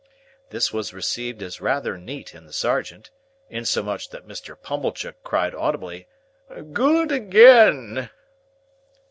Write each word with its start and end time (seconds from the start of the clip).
This 0.49 0.73
was 0.73 0.95
received 0.95 1.43
as 1.43 1.61
rather 1.61 1.95
neat 1.95 2.33
in 2.33 2.47
the 2.47 2.53
sergeant; 2.53 3.11
insomuch 3.51 4.09
that 4.09 4.27
Mr. 4.27 4.59
Pumblechook 4.59 5.21
cried 5.23 5.53
audibly, 5.53 6.07
"Good 6.73 7.11
again!" 7.11 8.09